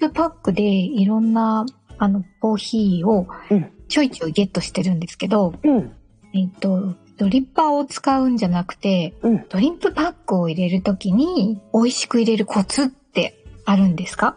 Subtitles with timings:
[0.00, 1.66] プパックでいろんな
[1.98, 5.92] あのコーヒーをうんちょいちょいゲットしてるんですけど、うん、
[6.32, 9.44] えっと、ドリッパーを使うんじゃなくて、うん。
[9.48, 14.36] ドリップパックを入れるときに美味しく入れるコツってあるんですか？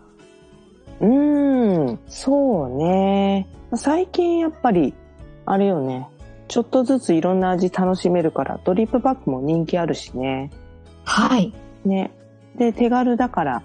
[1.02, 3.47] うーん、そうね。
[3.75, 4.95] 最近やっぱり、
[5.45, 6.09] あれよね。
[6.47, 10.50] ちょっとずついろんな味楽しめるから、ドリップパックも人気あるしね。
[11.03, 11.53] はい。
[11.86, 12.11] ね。
[12.58, 13.64] で、手軽だから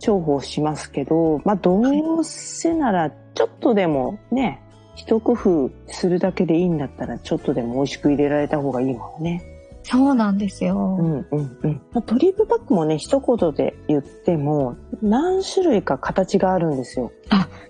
[0.00, 4.62] 重宝しますけど、まあ、どうせなら、ちょっとでもね、
[4.94, 9.42] 一工夫するだけでいいんだったら、ちょっとでも美味しく入れられた方がいいもんね。
[9.84, 10.98] そうなんですよ。
[11.00, 11.82] うんうんうん。
[11.92, 17.12] まあドリップパックもね、一言で言っても、何種類か形があるんですよ。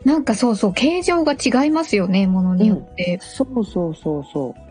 [0.04, 3.18] なんかそうそう、形状が違いますよね、ものによって。
[3.20, 4.67] そうそうそうそう。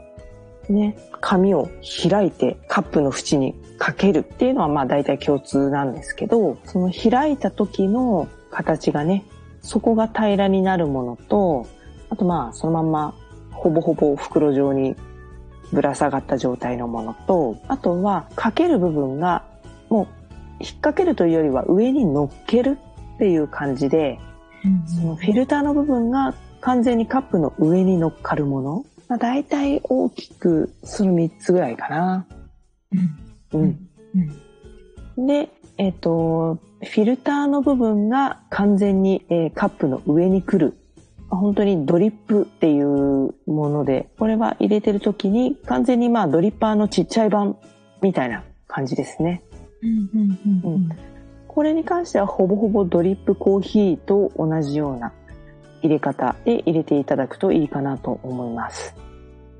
[0.73, 1.69] ね、紙を
[2.09, 9.23] 開いてカップの縁にかけるっていうのはまあ大体共通なんですけど、その開いた時の形がね、
[9.61, 11.67] 底が平らになるものと、
[12.09, 13.13] あとまあそのまんま
[13.51, 14.95] ほぼほぼ袋状に
[15.71, 19.43] ぶら下がった状態のものと、あとはかける部分が
[19.89, 20.07] もう
[20.59, 22.77] 引っ掛けるというよりは上に乗っける
[23.15, 24.19] っていう感じで、
[24.85, 28.85] そのフィルターの部分が完全にカップの上に乗っかるもの。
[29.07, 32.27] まあ、大体大きくその3つぐらいかな。
[33.53, 33.89] うんうん。
[34.15, 40.77] うんで、えっ、と、フィルターの部分が完全に、えーカップの上に来る。
[41.29, 47.57] まあ本当にドリップっていうもので、これは入れてる時に完全にまあドリッパーのちっちゃい版
[48.01, 49.41] みたいな感じですね。
[49.81, 50.89] うんうんうんうん
[51.47, 55.11] これに関してはほぼほぼドリップコーヒーと同じような
[55.81, 58.95] 入れ方で入れていただくといいかなと思います。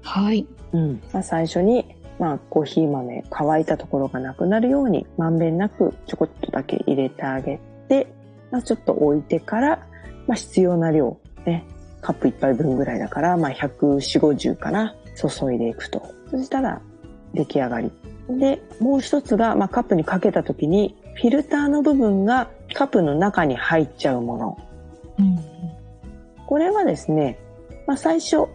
[0.01, 0.47] はい。
[0.73, 1.01] うん。
[1.13, 1.85] まあ、最初に、
[2.19, 8.07] まあ、コーヒー豆乾いたところがなくなるようにまんべんなくちょこっとだけ入れてあげて、
[8.51, 9.87] まあ、ちょっと置いてから、
[10.27, 11.65] まあ、必要な量、ね、
[12.01, 16.01] カップ一杯分ぐらいだから、まあ、140、50かな、注いでいくと。
[16.31, 16.81] そしたら
[17.33, 17.91] 出来上がり。
[18.29, 24.57] で、もう一つが、まあ、カップにかけた時に、フィルターの部分がカップの中に入っちゃうもの。
[25.19, 25.56] うん
[26.47, 27.37] これはですね、
[27.85, 28.47] まあ、最初、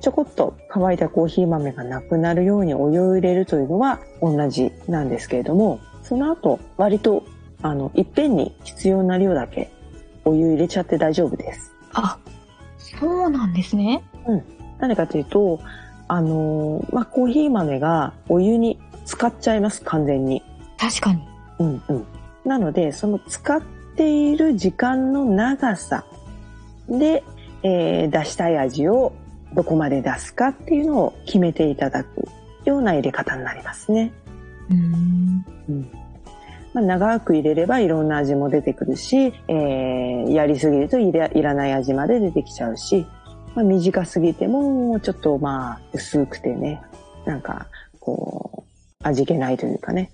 [0.00, 7.24] ちょこっと乾いたコーヒー豆がなくなるようにお湯を入れるというのは同じなんですけれども、その後、割と、
[7.62, 9.70] あの、いっぺんに必要な量だけ
[10.24, 11.72] お湯入れちゃって大丈夫です。
[11.92, 12.18] あ、
[12.78, 14.02] そうなんですね。
[14.78, 15.60] なぜかというと、
[16.08, 20.42] あのーまあ、コーヒー豆がお湯に浸かっちゃいます、完全に。
[20.78, 21.26] 確かに。
[21.58, 22.06] うんうん。
[22.44, 23.60] なので、その使っ
[23.96, 26.04] ている時間の長さ
[26.88, 27.22] で、
[27.62, 29.12] えー出したい味を
[29.54, 32.28] どこまで出すかっていうのを決めていただく
[32.64, 34.12] ような入れ方になりますね。
[34.70, 35.44] うん。
[35.68, 35.90] うん。
[36.74, 43.06] まあ、長く入れればいろんな味も出てくるし、えーやりすぎるといらいらない味まで出てきちゃうし、
[43.54, 46.82] まあ、短すぎてもちょっとまあ薄くてね、
[47.24, 47.68] なんか
[48.00, 48.64] こ
[49.00, 50.10] う味気ないというかね、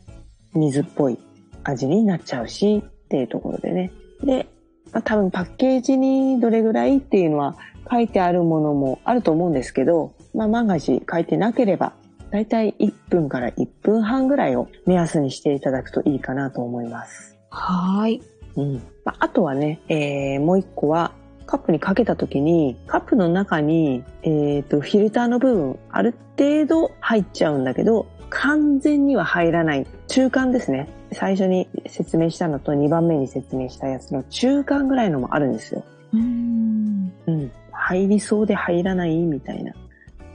[0.54, 1.18] 水っぽい
[1.64, 3.90] 味になっちゃうしっていうところでね。
[4.22, 4.46] で、
[4.92, 7.56] まあ、多分パッケージにどれぐらいっていうのは
[7.90, 11.94] 書いてあるものもあると思うんですけど、まあ万が一書いてなければ
[12.32, 17.36] だいたい1分から1分半ぐらいを目安にしていただくといいかなと思います。
[17.50, 18.22] はーい。
[18.56, 18.74] うん。
[19.04, 21.12] まあ、あとはね、えー、もう一個は、
[21.44, 29.86] カップにかけた時に、カップの中に、えっ、と、フィルターの部分、ある程度入っちゃうんだけど、完全には入らない。
[30.08, 30.88] 中間ですね。
[31.12, 35.84] 最初に説明したのと2番目に説明したやつの中間ぐらいのもあるんですよ。
[36.14, 37.12] うん。
[37.26, 37.52] うん。
[37.70, 39.72] 入りそうで入らないみたいな。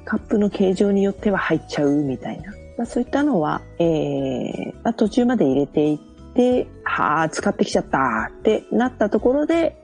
[0.06, 2.52] カップの形状によっては入っちゃうみたいな。
[2.78, 5.98] まあ、そういったのは、えーまあ、途中まで入れていっ
[6.36, 9.76] て、はあ、使ってきちゃったってなったところで、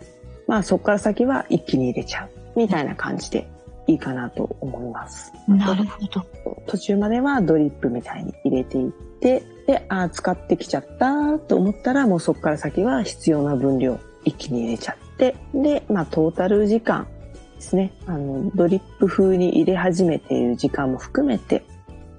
[0.48, 3.48] まあそこから先は一気に入れちゃうみたいな感じで
[3.88, 5.34] いいいかなと思います。
[5.48, 6.26] なるほど。
[6.68, 17.08] 途中まではドリップみたいに入れていって、で、あー使ってきちゃったと思ったら、もうそこから先は必要な分量一気に入れちゃって、で、まあトータル時間
[17.56, 17.92] ですね。
[18.06, 21.64] あの、ドリップ風に入れ始めている時間も含めて、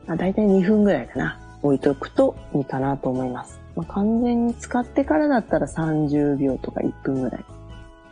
[0.07, 1.41] まあ大体2分ぐらいかな。
[1.63, 3.59] 置いとくといいかなと思います。
[3.75, 7.45] まあ完全に使ってからだったら30秒とか1分ぐらい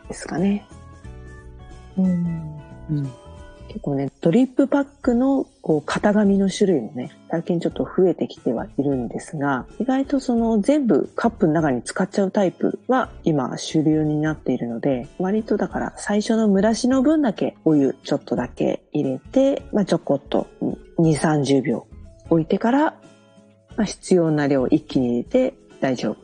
[0.07, 0.65] ですかね。
[1.97, 3.13] うん。
[3.67, 20.47] 結構ね、ドリップパックのこう型紙の種類もね、最近ちょっと増えてきてはいるんですが、意外とその全部カップの中に使っちゃうタイプは今主流になっているので、割とだから最初の蒸らしの分だけお湯ちょっとだけ入れて、まあちょこっと
[20.99, 21.87] 2、30秒
[22.29, 22.95] 置いてから、
[23.75, 26.17] まあ必要な量一気に入れて大丈夫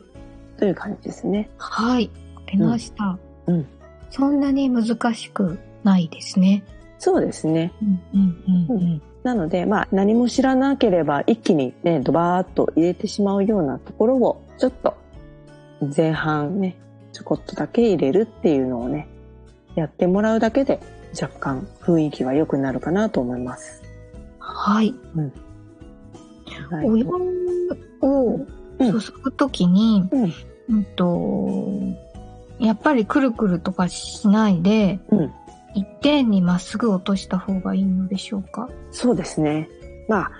[0.58, 1.50] という感じですね。
[1.58, 2.10] はい。
[2.36, 3.18] わかりました。
[3.46, 3.66] うんうん
[4.10, 6.64] そんなに難しくないですね。
[7.00, 7.72] そうですね。
[7.82, 9.02] うんうんうんうん。
[9.22, 14.94] なので、まあ何も知らなければ一気にね、ドバーッと入れてしまうようなところを、ちょっと
[15.96, 16.76] 前半ね、
[17.12, 19.08] ちょこっとだけ入れるっていうのをね、
[19.74, 20.78] やってもらうだけで
[21.20, 23.82] 若干雰囲気は良くなるかなと思います。
[24.38, 24.94] はい。
[26.70, 27.16] はいお湯を
[28.78, 30.32] うん注ぐときに、うん
[30.68, 31.68] うんと、
[32.58, 35.32] やっぱりくるくるとかしないで、うん
[35.74, 38.68] 一点にまっすぐ落とした方がいいのでしょうか？
[38.90, 39.68] そうですね。
[40.08, 40.32] まあ、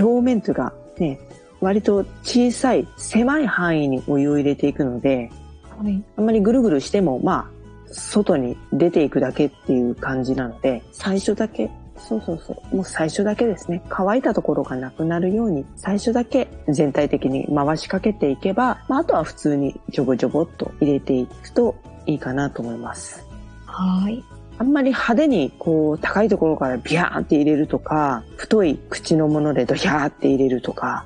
[0.00, 1.18] 表面というかね、
[1.60, 5.30] 割と小さい狭い範囲にお湯を入れていくので、
[5.78, 6.04] はい。
[6.16, 21.74] あんまりぐるぐるしても、まあ、外に出ていくだけっていう感じなので、最初だけ、そうそうそう、もう最初だけですね、乾いたところがなくなるように、最初だけ全体的に回しかけていけば、まあ、あとは普通にジョボジョボっと入れていくと
[22.04, 23.26] いいかなと思います。
[23.64, 24.22] はい。
[24.58, 31.04] あんまり派手にこう高いところからビャーンって入れるとか、太い口のものでドヒャーって入れるとか、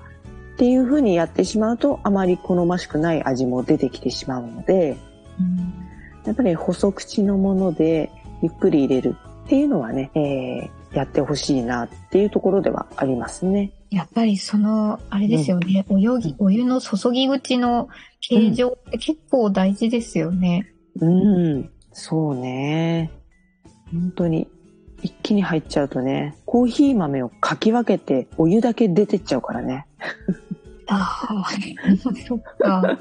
[0.54, 4.96] っていう風にやってしまうとあまり好ましくない味も出てきてしまうので、
[5.38, 5.74] うん
[6.26, 8.10] やっぱり細口のもので
[8.42, 9.16] ゆっくり入れる
[9.46, 13.72] っていうのはね、えーやってほしいなっていうところではありますね。
[13.90, 17.88] やっぱりその、あれですよね、お湯ぎ、お湯の注ぎ口の
[18.20, 20.72] 形状って結構大事ですよね。
[21.00, 23.10] うん、そうね。
[23.92, 24.48] 本当に
[25.02, 29.86] 一気に入っちゃうとね、コーヒー豆をかき分けてお湯だけ出てっちゃうからね。
[30.88, 31.46] ああ、
[32.26, 32.98] そっか。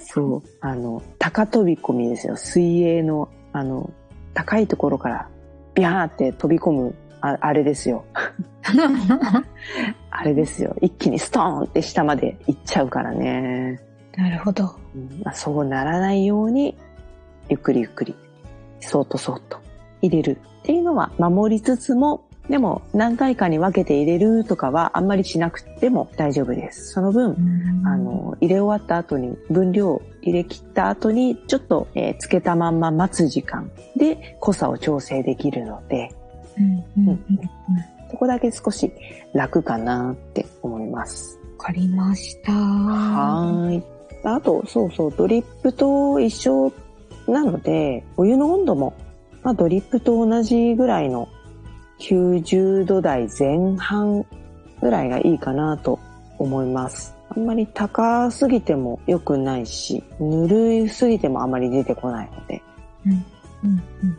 [0.00, 0.42] そう。
[0.60, 2.36] あの、高飛び込みですよ。
[2.36, 3.90] 水泳の、あの、
[4.34, 5.28] 高いところから
[5.74, 8.04] ビャーって飛び込む、ああれですよ。
[10.10, 10.76] あれですよ。
[10.80, 13.80] 一気にストーンって下まで行っちゃうからね。
[14.16, 14.76] なるほど。
[14.94, 16.76] うんまあ、そうならないように、
[17.48, 18.14] ゆっくりゆっくり、
[18.80, 19.61] そーっとそーっと
[20.02, 26.92] 入れるっていうのは守りつつも、でも何回かに分けて入れるとかはあんまりしなくても大丈夫です。
[26.92, 27.36] その分、
[27.86, 36.10] あ、の、入れ終わった後に、分量入れ切った後に、ちょっと、えーつけたまんま待つ時間で濃さを調整できるので、
[38.10, 38.92] そこだけ少し
[39.32, 41.38] 楽かなって思います。
[41.62, 42.52] かりました。
[42.52, 43.82] はーい。
[44.24, 46.72] あと、そうそう、ドリップと一緒
[47.28, 48.94] なので、お湯の温度も、
[49.42, 51.28] まあ、ドリップと同じぐらいの
[51.98, 54.24] 90度台前半
[54.80, 55.98] ぐらいがいいかなと
[56.38, 57.14] 思います。
[57.28, 62.62] あんまり高すぎても良くないし、ぬるすぎてもあまり出てこないので。
[63.06, 63.24] うん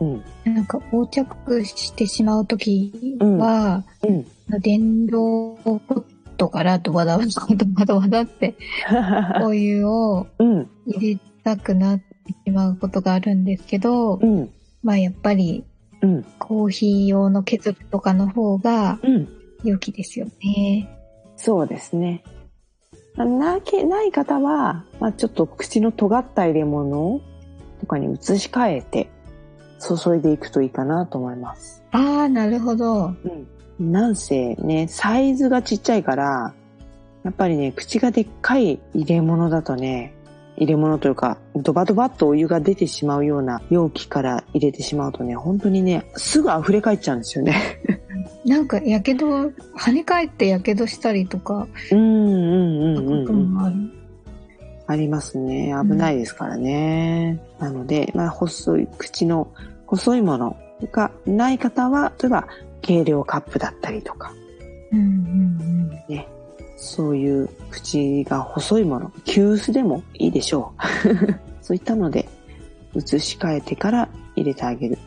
[0.00, 0.54] うんうん。
[0.54, 4.60] なんか横着してしまうときは、うん。
[4.60, 6.04] 電動ポッ
[6.36, 8.54] トからドバドバドバドバドって
[9.42, 10.68] お湯をうん。
[10.86, 12.04] 入れたくなって
[12.44, 14.50] しまうことがあるんですけど、うん。
[14.84, 15.64] まあやっぱり
[16.02, 16.22] うん。
[16.38, 19.28] コーヒー用のケトルとかの方がうん。
[19.64, 20.90] 良きですよね。
[21.36, 22.22] そうですね。
[23.16, 27.20] なけ、ない方は、まあ、ちょっと口の尖った入れ物
[27.80, 29.08] とかに移し替えて
[29.80, 31.82] 注いでいくといいかなと思います。
[31.92, 33.14] ああ、なるほど。
[33.78, 33.92] うん。
[33.92, 36.54] なんせね、サイズがちっちゃいから、
[37.22, 40.14] やっぱりね、口がでっかい入れ物だとね、
[40.56, 47.80] 入れ物というか、ドバドバっとお湯が出てしまうような容器から入れてしまうとね、本当にね、すぐ溢れ返っちゃうんですよね。
[48.44, 53.92] なんか、やけど、跳ね返ってやけどしたりとか、うんうんうんうん、
[54.86, 55.74] ありますね。
[55.82, 57.40] 危ないですからね。
[57.58, 59.48] なので、まあ、細い、口の
[59.86, 60.56] 細いもの
[60.92, 62.46] がない方は、例えば、
[62.86, 64.32] 軽量カップだったりとか、
[64.92, 66.33] うんうん
[66.84, 71.32] そういう口が細いもの、急須でもいいでしょう。
[71.62, 72.28] そういったので、
[72.94, 74.98] 移し替えてから入れてあげる。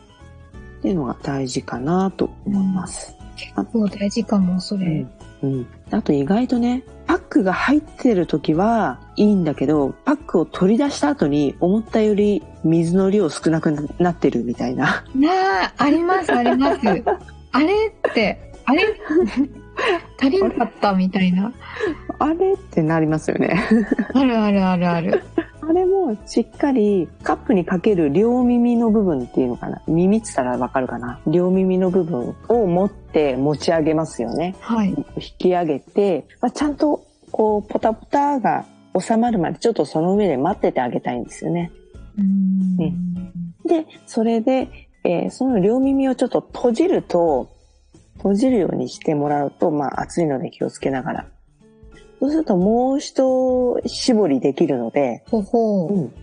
[0.80, 3.16] っていうのが大事かなと思います。
[3.36, 5.06] 結構大事かも、それ。
[5.42, 5.52] うん。
[5.52, 5.66] うん。
[5.92, 15.04] あと意外とね、パックが入ってる時はいいんだけど、パックを取り出した後に思ったより水の量少なくなってるみたいな。
[15.14, 16.80] なあ、あります、あります。
[17.52, 18.82] あれって、あれ？
[20.20, 21.52] 足りなかったみたいな。
[22.18, 22.54] あれ？
[22.54, 23.60] ってなりますよね。
[24.14, 25.24] あるあるあるある。
[25.60, 29.82] あれもしっかりカップにかける両耳の部分っていうのかな？
[29.86, 31.20] 耳って言ったらわかるかな？
[31.26, 34.56] 両耳の部分を持って持ち上げますよね。
[34.60, 34.88] はい。
[34.88, 35.04] 引
[35.38, 38.64] き上げて、まあ、ちゃんとこうポタポタが
[38.98, 41.70] 収まるまでちょっとその上で待っててあげたいんですよね。
[42.16, 42.76] うーん
[43.66, 44.68] で、それで、
[45.04, 47.50] えーその両耳をちょっと閉じると、
[48.18, 51.26] 閉じるようにしてもらうと、まあ熱いので気をつけながら。
[52.20, 55.94] そうするともう一絞りできるので、ほほう。
[55.94, 56.14] うん。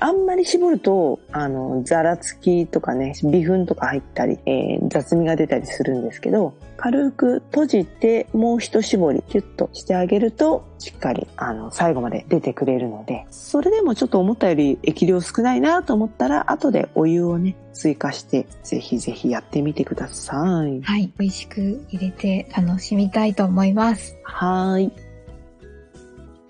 [0.00, 20.82] あんまり絞ると、あの、ざらつきとかね、微粉とか入ったり、えー雑味が出たりするんですけど、軽く閉じて、もう一絞り、キュッとしてあげると、しっかり、あの、最後まで出てくれるので、それでもちょっと思ったより液量少ないなと思ったら、後でお湯をね、追加して、ぜひぜひやってみてください。
[20.82, 21.12] はい。
[21.18, 24.16] 美味しく入れて楽しみたいと思います。
[24.24, 24.92] はーい。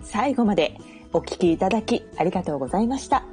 [0.01, 0.77] 最後まで
[1.13, 3.32] お聞きいただきありがとうございました。